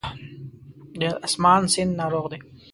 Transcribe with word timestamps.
د 0.99 1.01
آسمان 1.25 1.61
سیند 1.73 1.91
ناروغ 1.99 2.25
دی 2.31 2.39